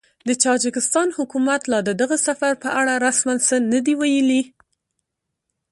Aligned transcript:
د 0.27 0.29
تاجکستان 0.45 1.07
حکومت 1.17 1.61
لا 1.71 1.79
د 1.87 1.89
دغه 2.01 2.17
سفر 2.27 2.51
په 2.63 2.69
اړه 2.79 2.93
رسماً 3.05 3.35
څه 3.47 3.55
نه 3.71 3.79
دي 3.85 3.93
ویلي 4.01 4.41